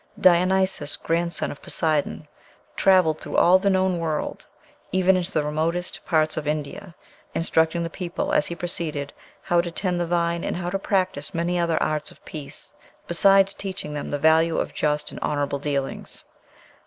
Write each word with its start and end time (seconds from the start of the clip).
Dionysos, 0.19 0.97
grandson 0.97 1.51
of 1.51 1.61
Poseidon, 1.61 2.27
travelled 2.75 3.21
"through 3.21 3.37
all 3.37 3.59
the 3.59 3.69
known 3.69 3.99
world, 3.99 4.47
even 4.91 5.15
into 5.15 5.31
the 5.31 5.43
remotest 5.43 6.03
parts 6.07 6.37
of 6.37 6.47
India, 6.47 6.95
instructing 7.35 7.83
the 7.83 7.89
people, 7.91 8.33
as 8.33 8.47
he 8.47 8.55
proceeded, 8.55 9.13
how 9.43 9.61
to 9.61 9.69
tend 9.69 10.01
the 10.01 10.07
vine, 10.07 10.43
and 10.43 10.55
how 10.57 10.71
to 10.71 10.79
practise 10.79 11.35
many 11.35 11.59
other 11.59 11.77
arts 11.83 12.09
of 12.09 12.25
peace, 12.25 12.73
besides 13.05 13.53
teaching 13.53 13.93
them 13.93 14.09
the 14.09 14.17
value 14.17 14.57
of 14.57 14.73
just 14.73 15.11
and 15.11 15.19
honorable 15.19 15.59
dealings." 15.59 16.23